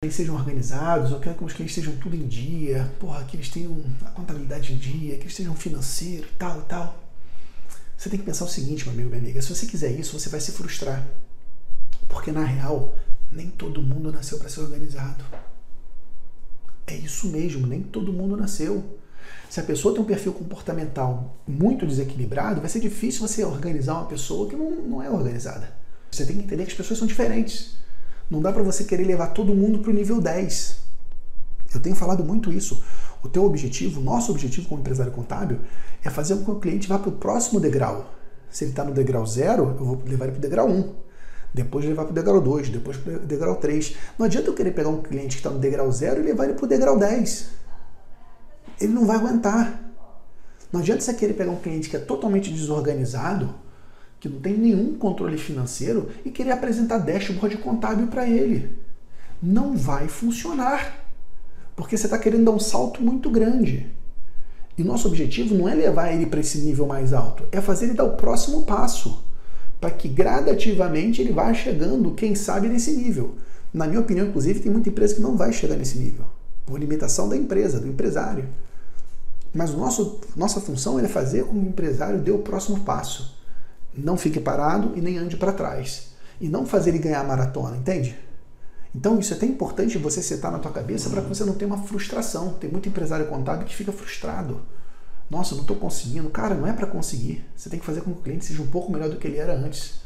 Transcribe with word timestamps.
clientes 0.00 0.16
sejam 0.16 0.36
organizados, 0.36 1.10
eu 1.10 1.18
quero 1.18 1.34
que 1.34 1.44
clientes 1.54 1.76
estejam 1.76 1.96
tudo 1.96 2.14
em 2.14 2.28
dia, 2.28 2.88
porra, 3.00 3.24
que 3.24 3.36
eles 3.36 3.48
tenham 3.48 3.82
a 4.04 4.10
contabilidade 4.10 4.72
em 4.72 4.76
dia, 4.76 5.16
que 5.16 5.22
eles 5.22 5.32
estejam 5.32 5.56
financeiro, 5.56 6.28
tal, 6.38 6.62
tal. 6.62 7.02
Você 7.96 8.08
tem 8.08 8.16
que 8.16 8.24
pensar 8.24 8.44
o 8.44 8.48
seguinte, 8.48 8.84
meu 8.84 8.92
amigo, 8.94 9.08
minha 9.08 9.20
amiga, 9.20 9.42
se 9.42 9.52
você 9.52 9.66
quiser 9.66 9.90
isso, 9.90 10.16
você 10.16 10.28
vai 10.28 10.40
se 10.40 10.52
frustrar. 10.52 11.04
Porque 12.08 12.30
na 12.30 12.44
real, 12.44 12.96
nem 13.32 13.50
todo 13.50 13.82
mundo 13.82 14.12
nasceu 14.12 14.38
para 14.38 14.48
ser 14.48 14.60
organizado. 14.60 15.24
É 16.86 16.94
isso 16.94 17.26
mesmo, 17.26 17.66
nem 17.66 17.82
todo 17.82 18.12
mundo 18.12 18.36
nasceu. 18.36 19.00
Se 19.50 19.58
a 19.58 19.64
pessoa 19.64 19.92
tem 19.92 20.00
um 20.00 20.06
perfil 20.06 20.32
comportamental 20.32 21.36
muito 21.44 21.84
desequilibrado, 21.84 22.60
vai 22.60 22.70
ser 22.70 22.78
difícil 22.78 23.26
você 23.26 23.44
organizar 23.44 23.94
uma 23.94 24.06
pessoa 24.06 24.48
que 24.48 24.54
não, 24.54 24.70
não 24.70 25.02
é 25.02 25.10
organizada. 25.10 25.76
Você 26.08 26.24
tem 26.24 26.36
que 26.36 26.44
entender 26.44 26.66
que 26.66 26.70
as 26.70 26.76
pessoas 26.76 27.00
são 27.00 27.08
diferentes. 27.08 27.87
Não 28.30 28.40
dá 28.42 28.52
para 28.52 28.62
você 28.62 28.84
querer 28.84 29.04
levar 29.04 29.28
todo 29.28 29.54
mundo 29.54 29.78
para 29.78 29.90
o 29.90 29.94
nível 29.94 30.20
10. 30.20 30.76
Eu 31.74 31.80
tenho 31.80 31.96
falado 31.96 32.24
muito 32.24 32.52
isso. 32.52 32.82
O 33.22 33.28
teu 33.28 33.44
objetivo, 33.44 34.00
o 34.00 34.04
nosso 34.04 34.30
objetivo 34.30 34.68
como 34.68 34.80
empresário 34.80 35.12
contábil, 35.12 35.58
é 36.04 36.10
fazer 36.10 36.36
com 36.36 36.44
que 36.44 36.50
o 36.50 36.60
cliente 36.60 36.88
vá 36.88 36.98
para 36.98 37.08
o 37.08 37.12
próximo 37.12 37.58
degrau. 37.58 38.14
Se 38.50 38.64
ele 38.64 38.72
está 38.72 38.84
no 38.84 38.92
degrau 38.92 39.26
0, 39.26 39.76
eu 39.78 39.84
vou 39.84 40.02
levar 40.06 40.26
ele 40.26 40.32
para 40.32 40.38
o 40.38 40.42
degrau 40.42 40.68
1. 40.68 40.72
Um. 40.72 40.94
Depois 41.52 41.84
levar 41.84 42.04
para 42.04 42.12
o 42.12 42.14
degrau 42.14 42.40
2, 42.40 42.68
depois 42.68 42.96
para 42.98 43.14
o 43.14 43.18
degrau 43.20 43.56
3. 43.56 43.96
Não 44.18 44.26
adianta 44.26 44.48
eu 44.48 44.54
querer 44.54 44.72
pegar 44.72 44.90
um 44.90 45.02
cliente 45.02 45.36
que 45.36 45.40
está 45.40 45.50
no 45.50 45.58
degrau 45.58 45.90
0 45.90 46.20
e 46.20 46.22
levar 46.22 46.44
ele 46.44 46.54
para 46.54 46.64
o 46.64 46.68
degrau 46.68 46.98
10. 46.98 47.48
Ele 48.80 48.92
não 48.92 49.06
vai 49.06 49.16
aguentar. 49.16 49.82
Não 50.70 50.80
adianta 50.80 51.00
você 51.00 51.14
querer 51.14 51.32
pegar 51.32 51.50
um 51.50 51.56
cliente 51.56 51.88
que 51.88 51.96
é 51.96 52.00
totalmente 52.00 52.52
desorganizado 52.52 53.54
que 54.20 54.28
não 54.28 54.40
tem 54.40 54.56
nenhum 54.56 54.94
controle 54.94 55.38
financeiro 55.38 56.08
e 56.24 56.30
querer 56.30 56.50
apresentar 56.50 56.98
dashboard 56.98 57.58
contábil 57.58 58.08
para 58.08 58.28
ele. 58.28 58.76
Não 59.40 59.76
vai 59.76 60.08
funcionar. 60.08 61.06
Porque 61.76 61.96
você 61.96 62.06
está 62.06 62.18
querendo 62.18 62.46
dar 62.46 62.50
um 62.50 62.58
salto 62.58 63.00
muito 63.00 63.30
grande. 63.30 63.86
E 64.76 64.82
nosso 64.82 65.06
objetivo 65.06 65.54
não 65.54 65.68
é 65.68 65.74
levar 65.74 66.12
ele 66.12 66.26
para 66.26 66.40
esse 66.40 66.58
nível 66.58 66.86
mais 66.86 67.12
alto, 67.12 67.44
é 67.50 67.60
fazer 67.60 67.86
ele 67.86 67.94
dar 67.94 68.04
o 68.04 68.16
próximo 68.16 68.64
passo, 68.64 69.24
para 69.80 69.90
que 69.90 70.08
gradativamente 70.08 71.20
ele 71.20 71.32
vá 71.32 71.52
chegando, 71.52 72.14
quem 72.14 72.36
sabe, 72.36 72.68
nesse 72.68 72.92
nível. 72.92 73.34
Na 73.74 73.88
minha 73.88 74.00
opinião, 74.00 74.28
inclusive, 74.28 74.60
tem 74.60 74.70
muita 74.70 74.88
empresa 74.88 75.16
que 75.16 75.20
não 75.20 75.36
vai 75.36 75.52
chegar 75.52 75.76
nesse 75.76 75.98
nível, 75.98 76.26
por 76.64 76.78
limitação 76.78 77.28
da 77.28 77.36
empresa, 77.36 77.80
do 77.80 77.88
empresário. 77.88 78.48
Mas 79.52 79.74
nosso, 79.74 80.20
nossa 80.36 80.60
função 80.60 80.98
é 81.00 81.08
fazer 81.08 81.44
com 81.44 81.58
que 81.58 81.66
o 81.66 81.68
empresário 81.68 82.20
dê 82.20 82.30
o 82.30 82.38
próximo 82.38 82.80
passo 82.80 83.37
não 83.96 84.16
fique 84.16 84.40
parado 84.40 84.92
e 84.96 85.00
nem 85.00 85.18
ande 85.18 85.36
para 85.36 85.52
trás. 85.52 86.08
E 86.40 86.48
não 86.48 86.66
fazer 86.66 86.90
ele 86.90 86.98
ganhar 86.98 87.20
a 87.20 87.24
maratona, 87.24 87.76
entende? 87.76 88.16
Então 88.94 89.18
isso 89.18 89.32
é 89.34 89.36
até 89.36 89.46
importante 89.46 89.98
você 89.98 90.22
setar 90.22 90.50
na 90.50 90.58
tua 90.58 90.70
cabeça 90.70 91.10
para 91.10 91.22
que 91.22 91.28
você 91.28 91.44
não 91.44 91.54
tenha 91.54 91.72
uma 91.72 91.82
frustração. 91.84 92.54
Tem 92.54 92.70
muito 92.70 92.88
empresário 92.88 93.26
contábil 93.26 93.66
que 93.66 93.74
fica 93.74 93.92
frustrado. 93.92 94.60
Nossa, 95.30 95.54
não 95.54 95.62
estou 95.62 95.76
conseguindo. 95.76 96.30
Cara, 96.30 96.54
não 96.54 96.66
é 96.66 96.72
para 96.72 96.86
conseguir. 96.86 97.44
Você 97.54 97.68
tem 97.68 97.78
que 97.78 97.84
fazer 97.84 98.00
com 98.00 98.12
que 98.12 98.20
o 98.20 98.22
cliente 98.22 98.46
seja 98.46 98.62
um 98.62 98.66
pouco 98.66 98.90
melhor 98.90 99.10
do 99.10 99.16
que 99.16 99.26
ele 99.26 99.36
era 99.36 99.54
antes. 99.54 100.00